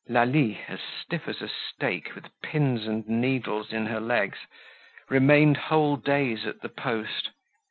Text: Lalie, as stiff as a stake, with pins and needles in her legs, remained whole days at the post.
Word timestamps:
Lalie, 0.09 0.59
as 0.67 0.79
stiff 0.81 1.27
as 1.27 1.43
a 1.43 1.47
stake, 1.47 2.15
with 2.15 2.25
pins 2.41 2.87
and 2.87 3.07
needles 3.07 3.71
in 3.71 3.85
her 3.85 3.99
legs, 3.99 4.39
remained 5.09 5.57
whole 5.57 5.95
days 5.95 6.43
at 6.47 6.61
the 6.61 6.69
post. 6.69 7.29